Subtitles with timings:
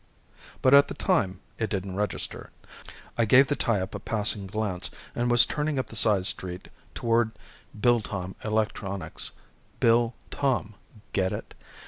[0.63, 2.49] But at the time it didn't register.
[3.19, 6.69] I gave the tie up a passing glance and was turning up the side street
[6.95, 7.33] toward
[7.79, 9.29] Biltom Electronics
[9.79, 10.73] Bill Tom,
[11.13, 11.53] get it?